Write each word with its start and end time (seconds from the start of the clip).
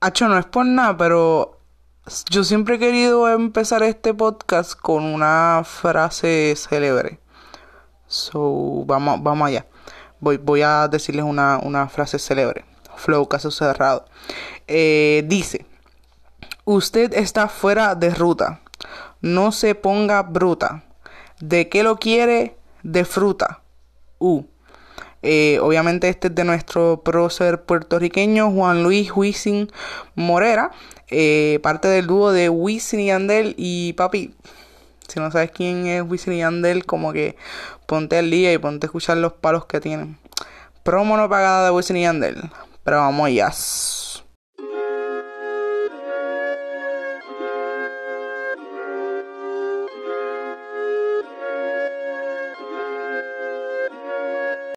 Hacho, 0.00 0.28
no 0.28 0.38
es 0.38 0.46
por 0.46 0.64
nada, 0.64 0.96
pero 0.96 1.58
yo 2.30 2.44
siempre 2.44 2.76
he 2.76 2.78
querido 2.78 3.28
empezar 3.28 3.82
este 3.82 4.14
podcast 4.14 4.78
con 4.78 5.02
una 5.02 5.62
frase 5.64 6.54
célebre. 6.56 7.18
So, 8.06 8.84
vamos, 8.86 9.20
vamos 9.24 9.48
allá. 9.48 9.66
Voy, 10.20 10.36
voy 10.36 10.62
a 10.62 10.86
decirles 10.86 11.24
una, 11.24 11.58
una 11.60 11.88
frase 11.88 12.20
célebre. 12.20 12.64
Flow, 12.94 13.26
caso 13.26 13.50
cerrado. 13.50 14.04
Eh, 14.68 15.24
dice, 15.26 15.66
usted 16.64 17.12
está 17.14 17.48
fuera 17.48 17.96
de 17.96 18.10
ruta. 18.10 18.60
No 19.20 19.50
se 19.50 19.74
ponga 19.74 20.22
bruta. 20.22 20.84
¿De 21.40 21.68
qué 21.68 21.82
lo 21.82 21.96
quiere? 21.96 22.56
De 22.84 23.04
fruta. 23.04 23.62
U. 24.20 24.44
Eh, 25.22 25.58
obviamente 25.60 26.08
este 26.08 26.28
es 26.28 26.34
de 26.34 26.44
nuestro 26.44 27.02
prócer 27.02 27.62
puertorriqueño 27.62 28.52
Juan 28.52 28.84
Luis 28.84 29.10
Wisin 29.14 29.70
Morera, 30.14 30.70
eh, 31.08 31.58
parte 31.62 31.88
del 31.88 32.06
dúo 32.06 32.30
de 32.30 32.48
Wisin 32.48 33.00
y 33.00 33.10
Andel 33.10 33.54
y 33.56 33.94
papi. 33.94 34.34
Si 35.08 35.18
no 35.20 35.30
sabes 35.30 35.50
quién 35.50 35.86
es 35.86 36.02
Wisin 36.02 36.34
y 36.34 36.42
Andel, 36.42 36.84
como 36.84 37.12
que 37.12 37.36
ponte 37.86 38.18
al 38.18 38.30
día 38.30 38.52
y 38.52 38.58
ponte 38.58 38.86
a 38.86 38.88
escuchar 38.88 39.16
los 39.16 39.32
palos 39.32 39.66
que 39.66 39.80
tienen. 39.80 40.18
Promo 40.82 41.16
no 41.16 41.28
pagada 41.28 41.64
de 41.64 41.70
Wisin 41.70 41.96
y 41.96 42.06
Andel. 42.06 42.50
Pero 42.84 42.98
vamos 42.98 43.26
allá. 43.26 43.50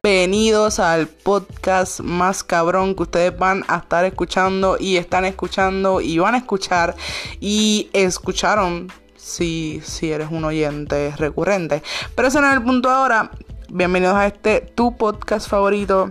Bienvenidos 0.04 0.80
al 0.80 1.06
podcast 1.06 2.00
más 2.00 2.42
cabrón 2.42 2.96
que 2.96 3.04
ustedes 3.04 3.38
van 3.38 3.64
a 3.68 3.76
estar 3.76 4.04
escuchando 4.04 4.76
y 4.76 4.96
están 4.96 5.24
escuchando 5.24 6.00
y 6.00 6.18
van 6.18 6.34
a 6.34 6.38
escuchar 6.38 6.96
y 7.38 7.88
escucharon 7.92 8.88
si, 9.14 9.80
si 9.84 10.10
eres 10.10 10.32
un 10.32 10.42
oyente 10.42 11.14
recurrente. 11.16 11.84
Pero 12.16 12.26
ese 12.26 12.40
no 12.40 12.48
es 12.48 12.54
el 12.54 12.64
punto 12.64 12.90
ahora. 12.90 13.30
Bienvenidos 13.68 14.16
a 14.16 14.26
este 14.26 14.60
tu 14.60 14.96
podcast 14.96 15.48
favorito. 15.48 16.10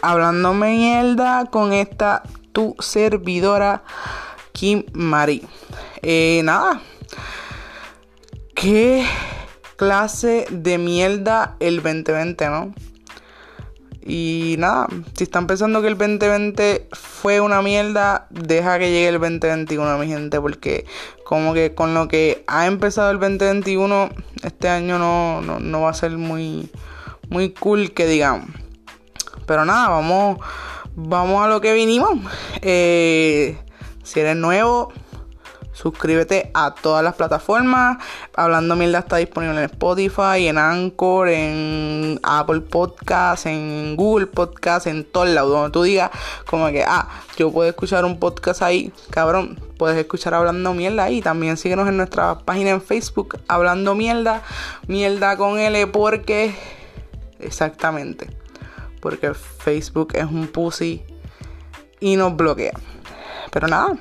Hablando 0.00 0.54
mierda 0.54 1.46
con 1.46 1.72
esta 1.72 2.22
tu 2.52 2.76
servidora 2.78 3.82
Kim 4.52 4.84
Marie. 4.92 5.42
Eh, 6.02 6.40
nada. 6.44 6.82
¿Qué 8.54 9.04
clase 9.74 10.46
de 10.52 10.78
mierda 10.78 11.56
el 11.58 11.82
2020, 11.82 12.48
no? 12.48 12.87
Y 14.04 14.56
nada, 14.58 14.86
si 15.14 15.24
están 15.24 15.46
pensando 15.46 15.82
que 15.82 15.88
el 15.88 15.98
2020 15.98 16.88
fue 16.92 17.40
una 17.40 17.62
mierda, 17.62 18.26
deja 18.30 18.78
que 18.78 18.90
llegue 18.90 19.08
el 19.08 19.18
2021, 19.18 19.98
mi 19.98 20.06
gente, 20.06 20.40
porque 20.40 20.86
como 21.24 21.52
que 21.52 21.74
con 21.74 21.94
lo 21.94 22.08
que 22.08 22.44
ha 22.46 22.66
empezado 22.66 23.10
el 23.10 23.18
2021, 23.18 24.10
este 24.44 24.68
año 24.68 24.98
no, 24.98 25.42
no, 25.42 25.80
va 25.80 25.90
a 25.90 25.94
ser 25.94 26.12
muy, 26.16 26.70
muy 27.28 27.50
cool 27.50 27.92
que 27.92 28.06
digamos. 28.06 28.48
Pero 29.46 29.64
nada, 29.64 29.88
vamos, 29.88 30.38
vamos 30.94 31.44
a 31.44 31.48
lo 31.48 31.60
que 31.60 31.72
vinimos. 31.72 32.18
Eh, 32.62 33.58
si 34.04 34.20
eres 34.20 34.36
nuevo, 34.36 34.92
Suscríbete 35.78 36.50
a 36.54 36.74
todas 36.74 37.04
las 37.04 37.14
plataformas. 37.14 37.98
Hablando 38.34 38.74
Mierda 38.74 38.98
está 38.98 39.18
disponible 39.18 39.58
en 39.58 39.70
Spotify, 39.70 40.48
en 40.48 40.58
Anchor, 40.58 41.28
en 41.28 42.18
Apple 42.24 42.62
Podcasts, 42.62 43.46
en 43.46 43.94
Google 43.94 44.26
Podcasts, 44.26 44.88
en 44.88 45.04
todos 45.04 45.28
lados. 45.28 45.52
Donde 45.52 45.70
tú 45.70 45.84
digas, 45.84 46.10
como 46.46 46.66
que, 46.70 46.82
ah, 46.82 47.08
yo 47.36 47.52
puedo 47.52 47.68
escuchar 47.68 48.04
un 48.04 48.18
podcast 48.18 48.60
ahí, 48.62 48.92
cabrón. 49.10 49.60
Puedes 49.78 49.96
escuchar 49.96 50.34
Hablando 50.34 50.74
Mierda 50.74 51.04
ahí. 51.04 51.22
También 51.22 51.56
síguenos 51.56 51.88
en 51.88 51.96
nuestra 51.96 52.40
página 52.40 52.70
en 52.70 52.82
Facebook, 52.82 53.38
Hablando 53.46 53.94
Mierda. 53.94 54.42
Mierda 54.88 55.36
con 55.36 55.60
L, 55.60 55.86
porque. 55.86 56.56
Exactamente. 57.38 58.36
Porque 59.00 59.32
Facebook 59.32 60.16
es 60.16 60.24
un 60.24 60.48
pussy 60.48 61.04
y 62.00 62.16
nos 62.16 62.34
bloquea. 62.34 62.72
Pero 63.52 63.68
nada. 63.68 63.96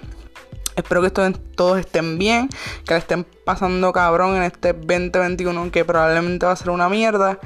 Espero 0.77 1.01
que 1.01 1.09
todos 1.09 1.79
estén 1.79 2.19
bien, 2.19 2.49
que 2.85 2.93
le 2.93 2.99
estén 2.99 3.25
pasando 3.43 3.91
cabrón 3.91 4.35
en 4.35 4.43
este 4.43 4.73
2021 4.73 5.71
que 5.71 5.83
probablemente 5.83 6.45
va 6.45 6.51
a 6.51 6.55
ser 6.55 6.69
una 6.69 6.87
mierda. 6.87 7.39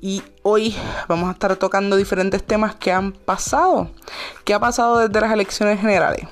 Y 0.00 0.22
hoy 0.42 0.76
vamos 1.08 1.28
a 1.28 1.32
estar 1.32 1.56
tocando 1.56 1.96
diferentes 1.96 2.44
temas 2.44 2.76
que 2.76 2.92
han 2.92 3.10
pasado. 3.10 3.90
¿Qué 4.44 4.54
ha 4.54 4.60
pasado 4.60 4.98
desde 4.98 5.20
las 5.20 5.32
elecciones 5.32 5.80
generales? 5.80 6.28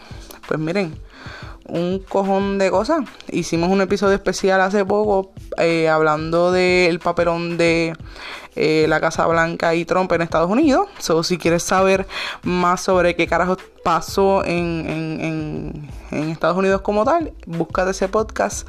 Pues 0.47 0.61
miren, 0.61 0.97
un 1.67 1.99
cojón 1.99 2.59
de 2.59 2.71
cosas. 2.71 3.01
Hicimos 3.33 3.69
un 3.69 3.81
episodio 3.81 4.15
especial 4.15 4.61
hace 4.61 4.85
poco 4.85 5.33
eh, 5.57 5.89
hablando 5.89 6.53
del 6.53 7.01
papelón 7.01 7.59
de 7.59 7.95
eh, 8.57 8.87
la 8.89 9.01
Casa 9.01 9.27
Blanca 9.27 9.75
y 9.75 9.85
Trump 9.85 10.11
en 10.13 10.23
Estados 10.23 10.51
Unidos. 10.51 10.89
So, 10.99 11.23
si 11.23 11.39
quieres 11.39 11.63
saber 11.63 12.07
más 12.43 12.81
sobre 12.81 13.17
qué 13.17 13.27
carajo 13.27 13.57
pasó 13.85 14.45
en, 14.45 15.89
Estados 16.11 16.57
Unidos 16.57 16.81
como 16.83 17.05
tal, 17.05 17.33
búscate 17.47 17.91
ese 17.91 18.09
podcast. 18.09 18.67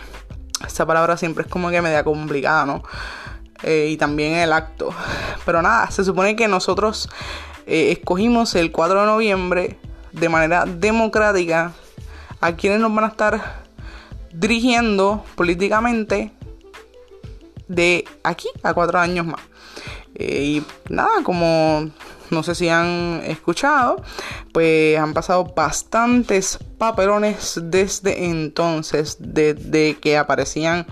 Esa 0.66 0.84
palabra 0.86 1.16
siempre 1.16 1.44
es 1.44 1.50
como 1.50 1.70
que 1.70 1.80
media 1.80 2.04
complicada, 2.04 2.66
¿no? 2.66 2.82
Eh, 3.62 3.88
y 3.90 3.96
también 3.96 4.34
el 4.34 4.52
acto. 4.52 4.90
Pero 5.46 5.62
nada, 5.62 5.90
se 5.90 6.04
supone 6.04 6.36
que 6.36 6.46
nosotros 6.46 7.08
eh, 7.68 7.92
escogimos 7.92 8.54
el 8.54 8.72
4 8.72 9.00
de 9.00 9.06
noviembre 9.06 9.78
de 10.12 10.28
manera 10.30 10.64
democrática 10.64 11.72
a 12.40 12.52
quienes 12.56 12.80
nos 12.80 12.94
van 12.94 13.04
a 13.04 13.08
estar 13.08 13.62
dirigiendo 14.32 15.22
políticamente 15.34 16.32
de 17.66 18.06
aquí 18.22 18.48
a 18.62 18.72
cuatro 18.72 18.98
años 18.98 19.26
más. 19.26 19.42
Eh, 20.14 20.44
y 20.44 20.64
nada, 20.88 21.22
como 21.22 21.90
no 22.30 22.42
sé 22.42 22.54
si 22.54 22.68
han 22.68 23.22
escuchado, 23.24 24.02
pues 24.52 24.98
han 24.98 25.14
pasado 25.14 25.44
bastantes 25.54 26.58
papelones 26.78 27.60
desde 27.62 28.26
entonces, 28.26 29.16
desde 29.20 29.96
que 29.98 30.16
aparecían 30.16 30.86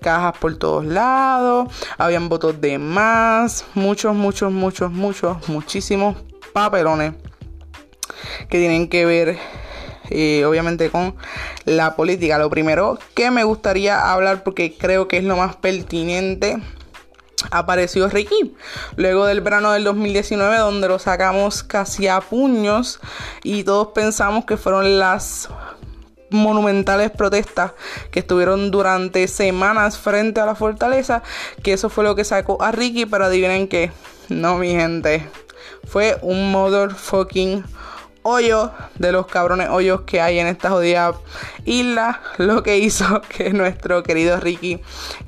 cajas 0.00 0.36
por 0.38 0.56
todos 0.56 0.84
lados, 0.84 1.72
habían 1.98 2.28
votos 2.28 2.60
de 2.60 2.78
más, 2.78 3.64
muchos, 3.74 4.14
muchos, 4.14 4.52
muchos, 4.52 4.90
muchos, 4.90 5.48
muchísimos 5.48 6.16
papelones 6.52 7.14
que 8.48 8.58
tienen 8.58 8.88
que 8.88 9.04
ver 9.04 9.38
eh, 10.10 10.44
obviamente 10.44 10.90
con 10.90 11.14
la 11.64 11.96
política. 11.96 12.38
Lo 12.38 12.50
primero 12.50 12.98
que 13.14 13.30
me 13.30 13.44
gustaría 13.44 14.12
hablar 14.12 14.42
porque 14.42 14.76
creo 14.76 15.08
que 15.08 15.16
es 15.16 15.24
lo 15.24 15.36
más 15.36 15.56
pertinente 15.56 16.58
apareció 17.50 18.08
Ricky. 18.08 18.54
Luego 18.96 19.26
del 19.26 19.40
verano 19.40 19.72
del 19.72 19.84
2019 19.84 20.56
donde 20.58 20.88
lo 20.88 20.98
sacamos 20.98 21.62
casi 21.62 22.08
a 22.08 22.20
puños 22.20 23.00
y 23.42 23.64
todos 23.64 23.88
pensamos 23.88 24.44
que 24.44 24.56
fueron 24.56 24.98
las 24.98 25.48
monumentales 26.30 27.10
protestas 27.10 27.72
que 28.10 28.20
estuvieron 28.20 28.70
durante 28.70 29.28
semanas 29.28 29.98
frente 29.98 30.40
a 30.40 30.46
la 30.46 30.54
fortaleza 30.54 31.22
que 31.62 31.74
eso 31.74 31.90
fue 31.90 32.04
lo 32.04 32.14
que 32.14 32.24
sacó 32.24 32.62
a 32.62 32.72
Ricky 32.72 33.04
pero 33.04 33.26
adivinen 33.26 33.68
que 33.68 33.92
no 34.28 34.56
mi 34.56 34.70
gente. 34.70 35.28
Fue 35.86 36.16
un 36.22 36.52
motherfucking 36.52 37.64
hoyo 38.22 38.72
de 38.98 39.12
los 39.12 39.26
cabrones 39.26 39.68
hoyos 39.70 40.02
que 40.02 40.20
hay 40.20 40.38
en 40.38 40.46
esta 40.46 40.70
jodida 40.70 41.14
isla. 41.64 42.20
Lo 42.38 42.62
que 42.62 42.78
hizo 42.78 43.20
que 43.28 43.50
nuestro 43.50 44.02
querido 44.02 44.40
Ricky, 44.40 44.80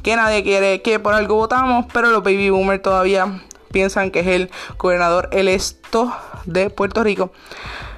que 0.03 0.17
nadie 0.17 0.43
quiere, 0.43 0.83
que 0.83 0.99
por 0.99 1.15
algo 1.15 1.37
votamos, 1.37 1.87
pero 1.93 2.11
los 2.11 2.23
baby 2.23 2.51
boomers 2.51 2.83
todavía 2.83 3.43
piensan 3.73 4.11
que 4.11 4.21
es 4.21 4.27
el 4.29 4.51
gobernador 4.79 5.29
el 5.33 5.49
esto 5.49 6.15
de 6.47 6.71
Puerto 6.71 7.03
Rico. 7.03 7.33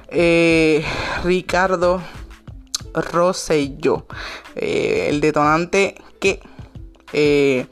Eh, 0.09 0.83
Ricardo 1.23 2.01
Rosselló. 2.93 4.07
Eh, 4.55 5.07
el 5.09 5.21
detonante 5.21 5.95
que 6.19 6.39
eh, 7.13 7.67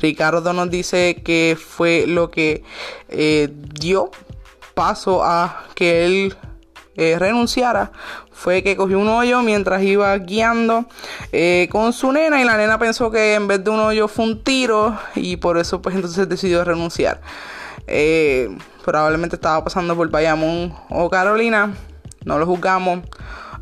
Ricardo 0.00 0.52
nos 0.52 0.70
dice 0.70 1.22
que 1.24 1.56
fue 1.58 2.06
lo 2.06 2.30
que 2.30 2.62
dio 3.80 4.10
paso 4.74 5.24
a 5.24 5.64
que 5.74 6.04
él 6.04 6.36
eh, 6.96 7.18
renunciara 7.18 7.92
fue 8.32 8.62
que 8.62 8.76
cogió 8.76 8.98
un 8.98 9.08
hoyo 9.08 9.40
mientras 9.42 9.82
iba 9.82 10.16
guiando 10.18 10.84
eh, 11.32 11.68
con 11.72 11.92
su 11.92 12.12
nena 12.12 12.40
y 12.40 12.44
la 12.44 12.56
nena 12.56 12.78
pensó 12.78 13.10
que 13.10 13.34
en 13.34 13.48
vez 13.48 13.64
de 13.64 13.70
un 13.70 13.80
hoyo 13.80 14.08
fue 14.08 14.26
un 14.26 14.42
tiro 14.42 14.96
y 15.14 15.36
por 15.36 15.58
eso 15.58 15.80
pues 15.80 15.94
entonces 15.94 16.28
decidió 16.28 16.62
renunciar. 16.62 17.20
Eh, 17.86 18.54
probablemente 18.84 19.36
estaba 19.36 19.64
pasando 19.64 19.96
por 19.96 20.10
Bayamón 20.10 20.74
o 20.90 21.08
Carolina, 21.08 21.74
no 22.24 22.38
lo 22.38 22.46
juzgamos, 22.46 23.00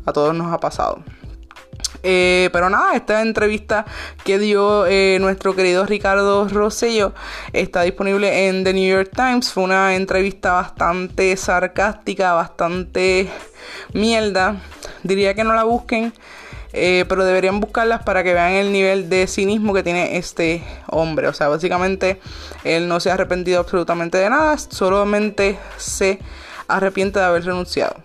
a 0.05 0.11
todos 0.11 0.35
nos 0.35 0.53
ha 0.53 0.59
pasado. 0.59 1.03
Eh, 2.07 2.51
pero 2.53 2.69
nada, 2.69 2.95
esta 2.95 3.23
entrevista 3.23 3.83
que 4.23 4.37
dio 4.37 4.85
eh, 4.85 5.17
nuestro 5.19 5.55
querido 5.55 5.87
Ricardo 5.87 6.47
Rosello 6.47 7.15
está 7.51 7.81
disponible 7.81 8.47
en 8.47 8.63
The 8.63 8.73
New 8.73 8.87
York 8.87 9.09
Times. 9.15 9.51
Fue 9.51 9.63
una 9.63 9.95
entrevista 9.95 10.53
bastante 10.53 11.35
sarcástica, 11.35 12.33
bastante 12.33 13.27
mierda. 13.93 14.61
Diría 15.01 15.33
que 15.33 15.43
no 15.43 15.55
la 15.55 15.63
busquen. 15.63 16.13
Eh, 16.77 17.05
pero 17.07 17.23
deberían 17.23 17.61
buscarlas 17.61 18.03
para 18.03 18.21
que 18.21 18.33
vean 18.33 18.51
el 18.51 18.73
nivel 18.73 19.09
de 19.09 19.25
cinismo 19.27 19.73
que 19.73 19.81
tiene 19.81 20.17
este 20.17 20.63
hombre. 20.87 21.27
O 21.27 21.33
sea, 21.33 21.47
básicamente 21.47 22.19
él 22.65 22.87
no 22.87 22.99
se 22.99 23.09
ha 23.09 23.13
arrepentido 23.13 23.61
absolutamente 23.61 24.17
de 24.17 24.29
nada, 24.29 24.57
solamente 24.57 25.57
se 25.77 26.19
arrepiente 26.67 27.17
de 27.17 27.25
haber 27.25 27.45
renunciado. 27.45 27.95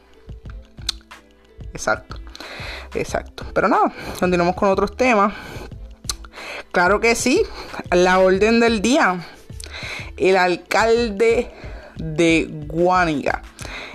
Exacto. 1.75 2.17
Exacto. 2.95 3.45
Pero 3.55 3.69
nada, 3.69 3.93
continuamos 4.19 4.55
con 4.55 4.69
otros 4.69 4.97
temas. 4.97 5.35
Claro 6.73 7.01
que 7.01 7.15
sí, 7.15 7.43
la 7.91 8.19
orden 8.19 8.61
del 8.61 8.81
día. 8.81 9.27
El 10.17 10.37
alcalde 10.37 11.51
de 11.97 12.49
Guánica. 12.67 13.43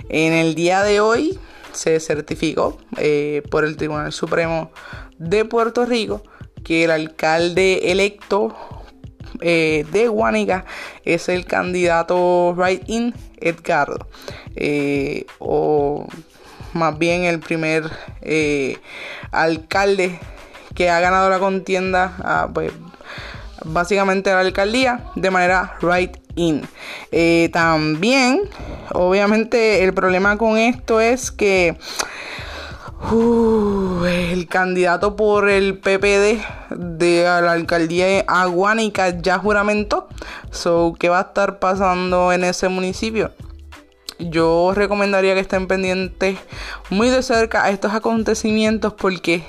En 0.08 0.32
el 0.32 0.54
día 0.54 0.82
de 0.82 1.00
hoy 1.00 1.38
se 1.72 2.00
certificó 2.00 2.78
eh, 2.96 3.42
por 3.50 3.64
el 3.64 3.76
Tribunal 3.76 4.12
Supremo 4.12 4.70
de 5.18 5.44
Puerto 5.44 5.84
Rico 5.84 6.22
que 6.64 6.84
el 6.84 6.90
alcalde 6.90 7.92
electo 7.92 8.56
eh, 9.40 9.84
de 9.92 10.08
Guánica 10.08 10.64
es 11.04 11.28
el 11.28 11.44
candidato 11.44 12.54
Right-In 12.56 13.14
Edgardo. 13.38 14.08
Eh, 14.54 15.26
o 15.38 16.06
más 16.72 16.98
bien 16.98 17.24
el 17.24 17.40
primer 17.40 17.90
eh, 18.22 18.78
alcalde 19.30 20.18
que 20.74 20.90
ha 20.90 21.00
ganado 21.00 21.30
la 21.30 21.38
contienda, 21.38 22.14
ah, 22.22 22.48
pues, 22.52 22.72
básicamente 23.64 24.30
la 24.30 24.40
alcaldía, 24.40 25.04
de 25.14 25.30
manera 25.30 25.76
right 25.80 26.16
in. 26.36 26.62
Eh, 27.10 27.48
también, 27.52 28.42
obviamente, 28.92 29.82
el 29.84 29.94
problema 29.94 30.36
con 30.36 30.58
esto 30.58 31.00
es 31.00 31.30
que 31.30 31.76
uh, 33.10 34.04
el 34.04 34.46
candidato 34.46 35.16
por 35.16 35.48
el 35.48 35.78
PPD 35.78 36.44
de 36.70 37.22
la 37.24 37.52
alcaldía 37.52 38.24
Aguánica 38.28 39.20
ya 39.20 39.38
juramentó. 39.38 40.08
So, 40.50 40.94
¿qué 40.98 41.08
va 41.08 41.18
a 41.18 41.22
estar 41.22 41.58
pasando 41.58 42.32
en 42.32 42.44
ese 42.44 42.68
municipio? 42.68 43.32
Yo 44.18 44.72
recomendaría 44.74 45.34
que 45.34 45.40
estén 45.40 45.66
pendientes 45.66 46.38
muy 46.90 47.10
de 47.10 47.22
cerca 47.22 47.64
a 47.64 47.70
estos 47.70 47.92
acontecimientos 47.92 48.94
porque 48.94 49.42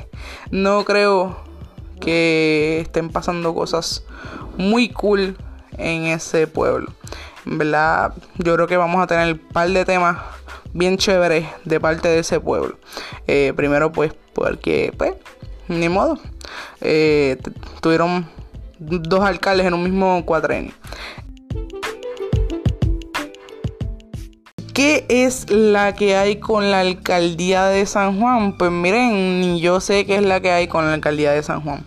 no 0.51 0.83
creo 0.85 1.37
que 1.99 2.79
estén 2.81 3.09
pasando 3.09 3.53
cosas 3.53 4.03
muy 4.57 4.89
cool 4.89 5.37
en 5.77 6.05
ese 6.07 6.47
pueblo. 6.47 6.91
verdad, 7.45 8.13
yo 8.37 8.55
creo 8.55 8.67
que 8.67 8.77
vamos 8.77 9.01
a 9.01 9.07
tener 9.07 9.33
un 9.33 9.39
par 9.39 9.69
de 9.69 9.85
temas 9.85 10.17
bien 10.73 10.97
chéveres 10.97 11.45
de 11.65 11.79
parte 11.79 12.07
de 12.07 12.19
ese 12.19 12.39
pueblo. 12.39 12.77
Eh, 13.27 13.53
primero, 13.55 13.91
pues, 13.91 14.13
porque, 14.33 14.93
pues, 14.97 15.13
ni 15.67 15.89
modo. 15.89 16.19
Eh, 16.81 17.37
tuvieron 17.81 18.27
dos 18.79 19.21
alcaldes 19.21 19.65
en 19.65 19.73
un 19.73 19.83
mismo 19.83 20.23
cuatrenio. 20.25 20.73
¿Qué 24.77 25.07
es 25.09 25.49
la 25.49 25.95
que 25.95 26.15
hay 26.15 26.35
con 26.35 26.69
la 26.69 26.81
alcaldía 26.81 27.65
de 27.65 27.87
San 27.87 28.19
Juan? 28.19 28.55
Pues 28.59 28.69
miren, 28.69 29.41
ni 29.41 29.59
yo 29.59 29.79
sé 29.79 30.05
qué 30.05 30.17
es 30.17 30.21
la 30.21 30.39
que 30.39 30.51
hay 30.51 30.67
con 30.67 30.85
la 30.85 30.93
alcaldía 30.93 31.31
de 31.31 31.41
San 31.41 31.61
Juan. 31.61 31.83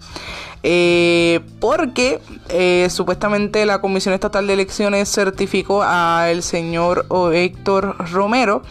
Eh, 0.64 1.38
porque 1.60 2.18
eh, 2.48 2.88
supuestamente 2.90 3.64
la 3.64 3.80
Comisión 3.80 4.12
Estatal 4.12 4.48
de 4.48 4.54
Elecciones 4.54 5.08
certificó 5.08 5.84
al 5.84 6.42
señor 6.42 7.06
Héctor 7.32 8.10
Romero 8.10 8.62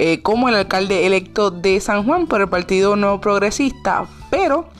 eh, 0.00 0.22
como 0.22 0.48
el 0.48 0.56
alcalde 0.56 1.06
electo 1.06 1.52
de 1.52 1.80
San 1.80 2.02
Juan 2.02 2.26
por 2.26 2.40
el 2.40 2.48
Partido 2.48 2.96
No 2.96 3.20
Progresista, 3.20 4.06
pero 4.28 4.70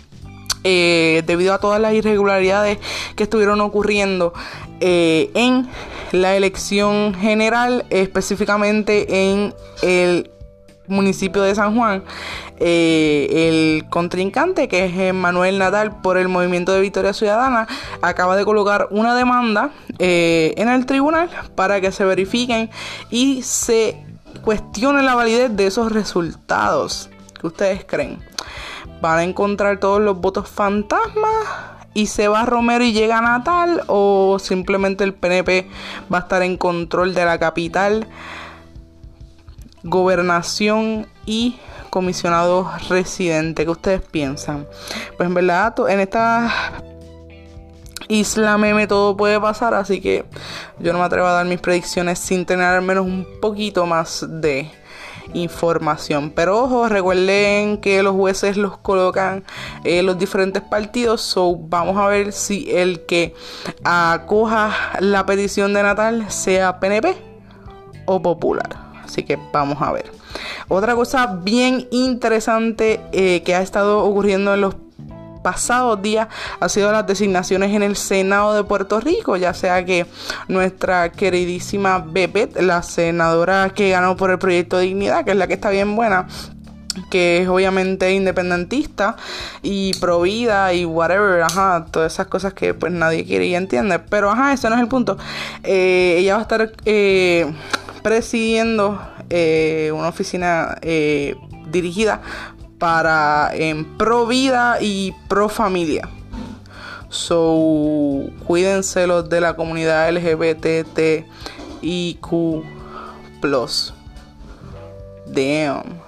debido 0.64 1.54
a 1.54 1.58
todas 1.58 1.80
las 1.80 1.94
irregularidades 1.94 2.78
que 3.16 3.22
estuvieron 3.22 3.60
ocurriendo 3.62 4.34
eh, 4.80 5.30
en 5.34 5.68
la 6.12 6.36
elección 6.36 7.14
general, 7.14 7.84
específicamente 7.90 9.30
en 9.30 9.54
el 9.82 10.30
municipio 10.88 11.42
de 11.42 11.54
San 11.54 11.76
Juan, 11.76 12.02
eh, 12.58 13.48
el 13.48 13.88
contrincante, 13.88 14.68
que 14.68 15.08
es 15.08 15.14
Manuel 15.14 15.58
Nadal 15.58 16.00
por 16.00 16.18
el 16.18 16.28
Movimiento 16.28 16.72
de 16.72 16.80
Victoria 16.80 17.12
Ciudadana, 17.12 17.68
acaba 18.02 18.36
de 18.36 18.44
colocar 18.44 18.88
una 18.90 19.14
demanda 19.14 19.70
eh, 19.98 20.54
en 20.56 20.68
el 20.68 20.86
tribunal 20.86 21.30
para 21.54 21.80
que 21.80 21.92
se 21.92 22.04
verifiquen 22.04 22.70
y 23.10 23.42
se 23.42 24.04
cuestione 24.42 25.02
la 25.02 25.14
validez 25.14 25.54
de 25.54 25.66
esos 25.66 25.92
resultados. 25.92 27.10
¿Qué 27.40 27.46
ustedes 27.46 27.84
creen? 27.84 28.18
¿Van 29.00 29.18
a 29.18 29.24
encontrar 29.24 29.78
todos 29.78 30.00
los 30.00 30.20
votos 30.20 30.48
fantasmas? 30.48 31.77
Y 31.94 32.06
se 32.06 32.28
va 32.28 32.44
Romero 32.44 32.84
y 32.84 32.92
llega 32.92 33.20
Natal 33.20 33.82
o 33.86 34.38
simplemente 34.38 35.04
el 35.04 35.14
PNP 35.14 35.68
va 36.12 36.18
a 36.18 36.20
estar 36.22 36.42
en 36.42 36.56
control 36.56 37.14
de 37.14 37.24
la 37.24 37.38
capital, 37.38 38.06
gobernación 39.82 41.06
y 41.26 41.56
comisionado 41.90 42.70
residente. 42.88 43.64
¿Qué 43.64 43.70
ustedes 43.70 44.02
piensan? 44.02 44.66
Pues 45.16 45.26
en 45.28 45.34
verdad 45.34 45.74
en 45.88 46.00
esta 46.00 46.52
isla 48.08 48.56
meme 48.58 48.86
todo 48.86 49.16
puede 49.16 49.40
pasar, 49.40 49.74
así 49.74 50.00
que 50.00 50.24
yo 50.78 50.92
no 50.92 50.98
me 50.98 51.04
atrevo 51.04 51.26
a 51.26 51.32
dar 51.32 51.46
mis 51.46 51.60
predicciones 51.60 52.18
sin 52.18 52.46
tener 52.46 52.66
al 52.66 52.82
menos 52.82 53.04
un 53.04 53.26
poquito 53.40 53.86
más 53.86 54.26
de 54.28 54.70
información. 55.34 56.30
Pero 56.30 56.62
ojo, 56.62 56.88
recuerden 56.88 57.78
que 57.78 58.02
los 58.02 58.14
jueces 58.14 58.56
los 58.56 58.78
colocan 58.78 59.44
en 59.84 60.06
los 60.06 60.18
diferentes 60.18 60.62
partidos. 60.62 61.22
So 61.22 61.56
vamos 61.56 61.96
a 61.96 62.06
ver 62.06 62.32
si 62.32 62.70
el 62.70 63.06
que 63.06 63.34
acoja 63.84 64.74
la 65.00 65.26
petición 65.26 65.74
de 65.74 65.82
Natal 65.82 66.30
sea 66.30 66.80
PNP 66.80 67.16
o 68.06 68.22
Popular. 68.22 68.88
Así 69.04 69.22
que 69.22 69.38
vamos 69.52 69.78
a 69.80 69.92
ver. 69.92 70.10
Otra 70.68 70.94
cosa 70.94 71.38
bien 71.42 71.88
interesante 71.90 73.00
eh, 73.12 73.42
que 73.42 73.54
ha 73.54 73.62
estado 73.62 74.04
ocurriendo 74.04 74.54
en 74.54 74.60
los 74.60 74.74
pasados 75.42 76.00
días 76.02 76.28
ha 76.60 76.68
sido 76.68 76.92
las 76.92 77.06
designaciones 77.06 77.74
en 77.74 77.82
el 77.82 77.96
Senado 77.96 78.54
de 78.54 78.64
Puerto 78.64 79.00
Rico, 79.00 79.36
ya 79.36 79.54
sea 79.54 79.84
que 79.84 80.06
nuestra 80.48 81.12
queridísima 81.12 81.98
Bebet, 81.98 82.60
la 82.60 82.82
senadora 82.82 83.70
que 83.74 83.90
ganó 83.90 84.16
por 84.16 84.30
el 84.30 84.38
proyecto 84.38 84.78
Dignidad, 84.78 85.24
que 85.24 85.32
es 85.32 85.36
la 85.36 85.46
que 85.46 85.54
está 85.54 85.70
bien 85.70 85.96
buena, 85.96 86.26
que 87.10 87.42
es 87.42 87.48
obviamente 87.48 88.12
independentista 88.12 89.16
y 89.62 89.94
provida 89.94 90.72
y 90.74 90.84
whatever, 90.84 91.42
ajá, 91.42 91.86
todas 91.90 92.12
esas 92.12 92.26
cosas 92.26 92.54
que 92.54 92.74
pues 92.74 92.92
nadie 92.92 93.24
quiere 93.24 93.46
y 93.46 93.54
entiende. 93.54 93.98
Pero 93.98 94.30
ajá, 94.30 94.52
ese 94.52 94.68
no 94.68 94.76
es 94.76 94.80
el 94.80 94.88
punto. 94.88 95.16
Eh, 95.62 96.16
ella 96.18 96.34
va 96.34 96.40
a 96.40 96.42
estar 96.42 96.72
eh, 96.84 97.52
presidiendo 98.02 99.00
eh, 99.30 99.92
una 99.94 100.08
oficina 100.08 100.76
dirigida 101.70 102.22
para 102.78 103.50
en 103.54 103.84
pro 103.96 104.26
vida 104.26 104.78
y 104.80 105.12
pro 105.28 105.48
familia. 105.48 106.08
So, 107.08 108.26
cuídense 108.46 109.06
los 109.06 109.28
de 109.28 109.40
la 109.40 109.56
comunidad 109.56 110.10
LGBTIQ. 110.10 111.24
Damn. 115.26 116.00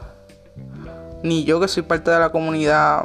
Ni 1.23 1.45
yo 1.45 1.61
que 1.61 1.69
soy 1.69 1.83
parte 1.83 2.11
de 2.11 2.19
la 2.19 2.31
comunidad. 2.31 3.05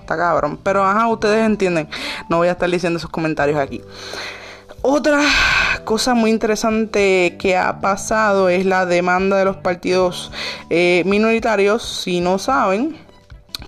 Está 0.00 0.16
cabrón. 0.16 0.58
Pero 0.62 0.84
ajá, 0.84 1.08
ustedes 1.08 1.44
entienden. 1.44 1.88
No 2.28 2.38
voy 2.38 2.48
a 2.48 2.52
estar 2.52 2.70
diciendo 2.70 2.98
esos 2.98 3.10
comentarios 3.10 3.58
aquí. 3.58 3.82
Otra 4.82 5.20
cosa 5.86 6.14
muy 6.14 6.30
interesante 6.30 7.36
que 7.38 7.56
ha 7.56 7.80
pasado 7.80 8.50
es 8.50 8.66
la 8.66 8.84
demanda 8.84 9.38
de 9.38 9.46
los 9.46 9.56
partidos 9.56 10.32
eh, 10.68 11.02
minoritarios. 11.06 12.02
Si 12.02 12.20
no 12.20 12.38
saben, 12.38 12.96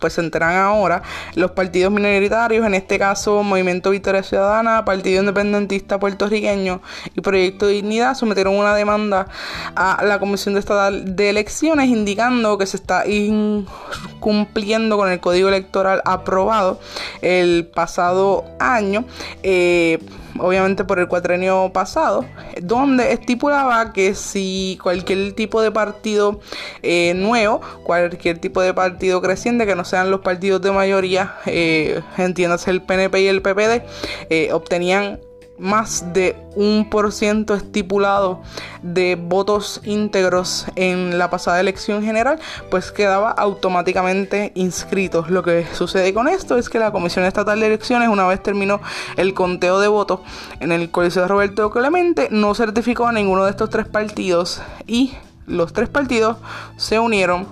pues 0.01 0.15
se 0.15 0.21
enteran 0.21 0.57
ahora 0.57 1.03
los 1.37 1.53
partidos 1.53 1.93
minoritarios, 1.93 2.67
en 2.67 2.75
este 2.75 2.99
caso 2.99 3.43
Movimiento 3.45 3.91
Victoria 3.91 4.25
Ciudadana, 4.25 4.85
Partido 4.85 5.21
Independentista 5.21 6.01
Puertorriqueño 6.01 6.83
y 7.15 7.21
Proyecto 7.21 7.69
Dignidad, 7.69 8.15
sometieron 8.15 8.57
una 8.57 8.75
demanda 8.75 9.29
a 9.77 10.05
la 10.05 10.19
Comisión 10.19 10.57
Estatal 10.57 11.15
de 11.17 11.31
Elecciones 11.31 11.89
indicando 11.89 12.59
que 12.59 12.67
se 12.67 12.79
está 12.79 13.07
incumpliendo 13.07 14.97
con 14.97 15.09
el 15.09 15.21
código 15.21 15.49
electoral 15.49 16.03
aprobado 16.05 16.81
el 17.23 17.67
pasado 17.73 18.45
año. 18.59 19.05
Eh, 19.45 20.01
obviamente 20.41 20.85
por 20.85 20.99
el 20.99 21.09
cuatrenio 21.09 21.71
pasado, 21.73 22.25
donde 22.61 23.13
estipulaba 23.13 23.93
que 23.93 24.15
si 24.15 24.79
cualquier 24.83 25.33
tipo 25.33 25.61
de 25.63 25.71
partido 25.71 26.41
eh, 26.83 27.15
nuevo, 27.15 27.61
cualquier 27.83 28.39
tipo 28.39 28.61
de 28.61 28.75
partido 28.75 29.21
creciente, 29.21 29.67
que 29.67 29.75
no 29.75 29.85
sean 29.85 30.11
los 30.11 30.21
partidos 30.21 30.61
de 30.63 30.73
mayoría, 30.73 31.37
eh, 31.47 32.01
entiéndase 32.17 32.71
el 32.71 32.83
PNP 32.83 33.21
y 33.23 33.27
el 33.29 33.43
PPD, 33.43 33.83
eh, 34.31 34.53
obtenían 34.53 35.21
más 35.59 36.13
de 36.13 36.37
un 36.55 36.89
por 36.91 37.13
ciento 37.13 37.55
estipulado 37.55 38.41
de 38.83 39.17
votos 39.17 39.81
íntegros 39.85 40.67
en 40.77 41.19
la 41.19 41.31
pasada 41.31 41.61
elección 41.61 42.03
general, 42.03 42.39
pues 42.71 42.93
quedaba 42.93 43.31
automáticamente 43.31 44.53
inscrito. 44.55 45.25
Lo 45.29 45.43
que 45.43 45.67
sucede 45.73 46.15
con 46.15 46.29
esto 46.29 46.57
es 46.57 46.69
que 46.69 46.79
la 46.79 46.93
Comisión 46.93 47.25
Estatal 47.25 47.61
de 47.61 47.67
Elecciones, 47.67 48.09
una 48.09 48.27
vez 48.27 48.43
terminó 48.43 48.81
el 49.17 49.35
conteo 49.35 49.81
de 49.81 49.89
votos 49.89 50.21
en 50.61 50.73
el 50.73 50.91
Coliseo 50.91 51.23
de 51.23 51.29
Roberto 51.29 51.71
Clemente, 51.71 52.29
no 52.31 52.55
certificó 52.55 53.07
a 53.07 53.13
ninguno 53.13 53.45
de 53.45 53.51
estos 53.51 53.71
tres 53.71 53.87
partidos 53.87 54.63
y 54.87 55.13
los 55.47 55.73
tres 55.73 55.89
partidos 55.89 56.37
se 56.77 56.99
unieron 56.99 57.47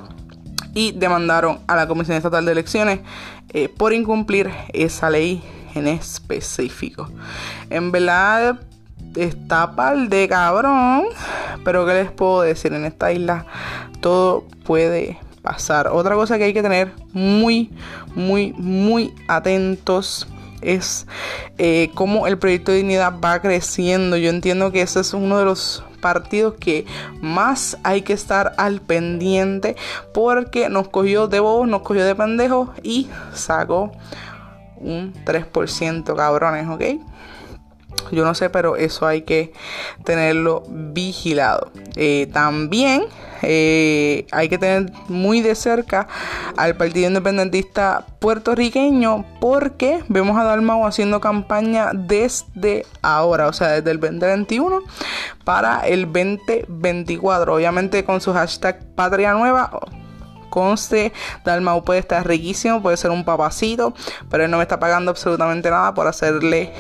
y 0.74 0.92
demandaron 0.92 1.60
a 1.66 1.76
la 1.76 1.88
Comisión 1.88 2.16
Estatal 2.16 2.44
de 2.44 2.52
Elecciones 2.52 3.00
eh, 3.54 3.68
por 3.68 3.92
incumplir 3.92 4.50
esa 4.72 5.08
ley 5.08 5.42
en 5.76 5.88
específico. 5.88 7.08
En 7.70 7.92
verdad 7.92 8.58
está 9.14 9.74
pal 9.74 10.08
de 10.08 10.28
cabrón, 10.28 11.04
pero 11.64 11.86
¿qué 11.86 11.94
les 11.94 12.10
puedo 12.10 12.42
decir? 12.42 12.72
En 12.72 12.84
esta 12.84 13.12
isla 13.12 13.46
todo 14.00 14.44
puede 14.64 15.18
pasar. 15.42 15.88
Otra 15.88 16.14
cosa 16.14 16.38
que 16.38 16.44
hay 16.44 16.52
que 16.52 16.62
tener 16.62 16.92
muy, 17.12 17.70
muy, 18.14 18.52
muy 18.54 19.14
atentos 19.28 20.26
es 20.60 21.06
eh, 21.58 21.90
cómo 21.94 22.26
el 22.26 22.38
proyecto 22.38 22.72
de 22.72 22.78
dignidad 22.78 23.14
va 23.24 23.40
creciendo. 23.40 24.16
Yo 24.16 24.30
entiendo 24.30 24.72
que 24.72 24.82
ese 24.82 25.00
es 25.00 25.14
uno 25.14 25.38
de 25.38 25.44
los 25.44 25.84
partidos 26.00 26.54
que 26.58 26.86
más 27.20 27.78
hay 27.82 28.02
que 28.02 28.12
estar 28.12 28.54
al 28.58 28.80
pendiente 28.80 29.76
porque 30.12 30.68
nos 30.68 30.88
cogió 30.88 31.28
de 31.28 31.40
bobos, 31.40 31.68
nos 31.68 31.82
cogió 31.82 32.04
de 32.04 32.14
pendejos 32.14 32.70
y 32.82 33.08
sacó 33.34 33.92
un 34.86 35.12
3%, 35.24 36.16
cabrones, 36.16 36.68
¿ok? 36.68 36.82
Yo 38.12 38.24
no 38.24 38.34
sé, 38.34 38.50
pero 38.50 38.76
eso 38.76 39.06
hay 39.06 39.22
que 39.22 39.52
tenerlo 40.04 40.62
vigilado. 40.68 41.70
Eh, 41.96 42.28
también 42.32 43.04
eh, 43.42 44.26
hay 44.32 44.48
que 44.48 44.58
tener 44.58 44.92
muy 45.08 45.40
de 45.40 45.54
cerca 45.54 46.06
al 46.56 46.76
Partido 46.76 47.08
Independentista 47.08 48.06
puertorriqueño 48.20 49.24
porque 49.40 50.02
vemos 50.08 50.38
a 50.38 50.44
Dalmau 50.44 50.86
haciendo 50.86 51.20
campaña 51.20 51.90
desde 51.92 52.86
ahora, 53.02 53.48
o 53.48 53.52
sea, 53.52 53.68
desde 53.68 53.90
el 53.90 54.00
2021 54.00 54.80
para 55.44 55.80
el 55.86 56.06
2024. 56.06 57.54
Obviamente 57.54 58.04
con 58.04 58.20
su 58.20 58.32
hashtag 58.32 58.94
Patria 58.94 59.32
Nueva 59.32 59.70
conste, 60.56 61.12
Dalmau 61.44 61.84
puede 61.84 62.00
estar 62.00 62.26
riquísimo, 62.26 62.80
puede 62.80 62.96
ser 62.96 63.10
un 63.10 63.26
papacito, 63.26 63.92
pero 64.30 64.42
él 64.42 64.50
no 64.50 64.56
me 64.56 64.62
está 64.62 64.80
pagando 64.80 65.10
absolutamente 65.10 65.70
nada 65.70 65.92
por 65.92 66.06
hacerle 66.06 66.72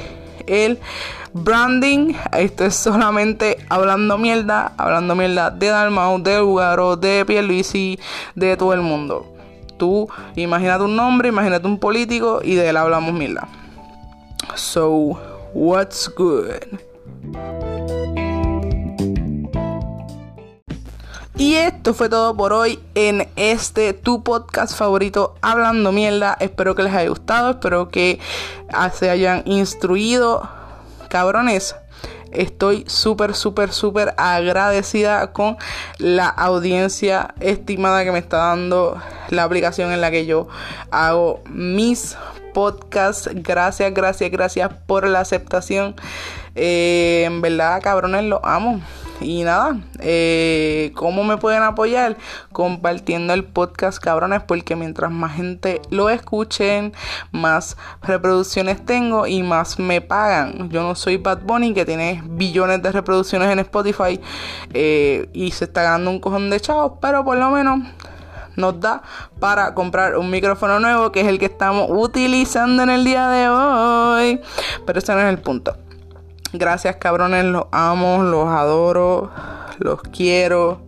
el 0.46 0.78
branding. 1.34 2.14
Esto 2.32 2.64
es 2.64 2.74
solamente 2.74 3.58
hablando 3.68 4.16
mierda, 4.16 4.72
hablando 4.78 5.14
mierda 5.14 5.50
de 5.50 5.66
Dalmau, 5.66 6.22
de 6.22 6.38
Lugaro, 6.38 6.96
de 6.96 7.26
Pierluisi, 7.26 7.98
de 8.34 8.56
todo 8.56 8.72
el 8.72 8.80
mundo. 8.80 9.30
Tú 9.76 10.08
imagínate 10.36 10.84
un 10.84 10.96
nombre, 10.96 11.28
imagínate 11.28 11.66
un 11.66 11.78
político 11.78 12.40
y 12.42 12.54
de 12.54 12.70
él 12.70 12.78
hablamos 12.78 13.12
mierda. 13.12 13.46
So, 14.54 15.20
what's 15.52 16.08
good? 16.16 17.65
Y 21.38 21.56
esto 21.56 21.92
fue 21.92 22.08
todo 22.08 22.34
por 22.34 22.54
hoy 22.54 22.80
en 22.94 23.28
este 23.36 23.92
tu 23.92 24.22
podcast 24.22 24.74
favorito 24.74 25.34
Hablando 25.42 25.92
Mierda. 25.92 26.34
Espero 26.40 26.74
que 26.74 26.82
les 26.82 26.94
haya 26.94 27.10
gustado, 27.10 27.50
espero 27.50 27.90
que 27.90 28.18
se 28.94 29.10
hayan 29.10 29.42
instruido. 29.44 30.48
Cabrones, 31.10 31.76
estoy 32.32 32.84
súper, 32.86 33.34
súper, 33.34 33.70
súper 33.70 34.14
agradecida 34.16 35.34
con 35.34 35.58
la 35.98 36.26
audiencia 36.26 37.34
estimada 37.40 38.02
que 38.04 38.12
me 38.12 38.18
está 38.18 38.38
dando 38.38 38.96
la 39.28 39.44
aplicación 39.44 39.92
en 39.92 40.00
la 40.00 40.10
que 40.10 40.24
yo 40.24 40.48
hago 40.90 41.42
mis 41.50 42.16
podcasts. 42.54 43.28
Gracias, 43.34 43.92
gracias, 43.92 44.30
gracias 44.30 44.70
por 44.86 45.06
la 45.06 45.20
aceptación. 45.20 45.96
Eh, 46.54 47.24
en 47.26 47.42
verdad, 47.42 47.82
cabrones, 47.82 48.24
lo 48.24 48.40
amo. 48.42 48.80
Y 49.20 49.44
nada, 49.44 49.78
eh, 50.00 50.92
¿cómo 50.94 51.24
me 51.24 51.38
pueden 51.38 51.62
apoyar? 51.62 52.16
Compartiendo 52.52 53.32
el 53.32 53.44
podcast, 53.44 53.98
cabrones, 53.98 54.42
porque 54.42 54.76
mientras 54.76 55.10
más 55.10 55.36
gente 55.36 55.80
lo 55.90 56.10
escuchen, 56.10 56.92
más 57.32 57.76
reproducciones 58.02 58.84
tengo 58.84 59.26
y 59.26 59.42
más 59.42 59.78
me 59.78 60.00
pagan. 60.00 60.68
Yo 60.70 60.82
no 60.82 60.94
soy 60.94 61.16
Bad 61.16 61.42
Bunny 61.42 61.72
que 61.72 61.86
tiene 61.86 62.22
billones 62.26 62.82
de 62.82 62.92
reproducciones 62.92 63.50
en 63.50 63.58
Spotify 63.60 64.20
eh, 64.74 65.28
y 65.32 65.50
se 65.50 65.64
está 65.64 65.82
ganando 65.82 66.10
un 66.10 66.20
cojón 66.20 66.50
de 66.50 66.60
chavos, 66.60 66.92
pero 67.00 67.24
por 67.24 67.38
lo 67.38 67.50
menos 67.50 67.80
nos 68.56 68.80
da 68.80 69.02
para 69.38 69.74
comprar 69.74 70.16
un 70.16 70.30
micrófono 70.30 70.80
nuevo 70.80 71.12
que 71.12 71.20
es 71.20 71.26
el 71.26 71.38
que 71.38 71.46
estamos 71.46 71.88
utilizando 71.90 72.82
en 72.82 72.90
el 72.90 73.04
día 73.04 73.28
de 73.28 73.48
hoy. 73.48 74.40
Pero 74.84 74.98
ese 74.98 75.14
no 75.14 75.20
es 75.20 75.28
el 75.28 75.38
punto. 75.38 75.85
Gracias 76.58 76.96
cabrones, 76.96 77.44
los 77.44 77.66
amo, 77.70 78.22
los 78.22 78.48
adoro, 78.48 79.30
los 79.78 80.00
quiero. 80.02 80.80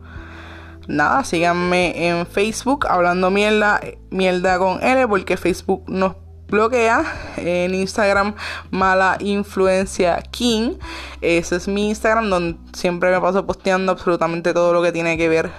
Nada, 0.86 1.22
síganme 1.24 2.08
en 2.08 2.26
Facebook 2.26 2.86
hablando 2.88 3.30
mierda, 3.30 3.80
mierda 4.10 4.58
con 4.58 4.82
L 4.82 5.06
porque 5.08 5.36
Facebook 5.36 5.84
nos 5.86 6.14
bloquea. 6.48 7.04
En 7.36 7.74
Instagram, 7.74 8.34
mala 8.70 9.16
influencia 9.20 10.22
King. 10.30 10.76
Ese 11.20 11.56
es 11.56 11.68
mi 11.68 11.90
Instagram 11.90 12.30
donde 12.30 12.58
siempre 12.72 13.10
me 13.10 13.20
paso 13.20 13.44
posteando 13.44 13.92
absolutamente 13.92 14.54
todo 14.54 14.72
lo 14.72 14.82
que 14.82 14.92
tiene 14.92 15.18
que 15.18 15.28
ver 15.28 15.50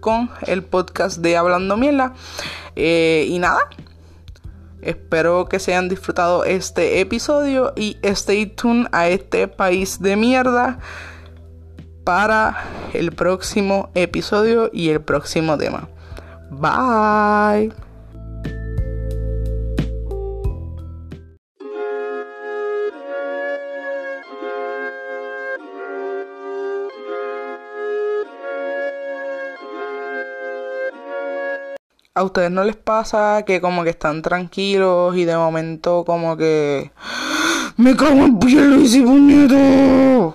con 0.00 0.30
el 0.46 0.62
podcast 0.62 1.18
de 1.18 1.38
Hablando 1.38 1.78
Mierda. 1.78 2.12
Eh, 2.76 3.26
y 3.30 3.38
nada, 3.38 3.70
Espero 4.84 5.46
que 5.46 5.58
se 5.58 5.72
hayan 5.72 5.88
disfrutado 5.88 6.44
este 6.44 7.00
episodio 7.00 7.72
y 7.76 7.96
stay 8.02 8.46
tuned 8.46 8.86
a 8.92 9.08
este 9.08 9.48
país 9.48 10.00
de 10.00 10.16
mierda 10.16 10.78
para 12.04 12.64
el 12.92 13.12
próximo 13.12 13.90
episodio 13.94 14.70
y 14.72 14.90
el 14.90 15.00
próximo 15.00 15.56
tema. 15.56 15.88
Bye. 16.50 17.83
¿A 32.16 32.22
ustedes 32.22 32.52
no 32.52 32.62
les 32.62 32.76
pasa 32.76 33.42
que 33.44 33.60
como 33.60 33.82
que 33.82 33.90
están 33.90 34.22
tranquilos 34.22 35.16
y 35.16 35.24
de 35.24 35.36
momento 35.36 36.04
como 36.04 36.36
que... 36.36 36.92
¡Me 37.76 37.96
cago 37.96 38.26
en 38.26 38.38
puñetas! 38.38 40.32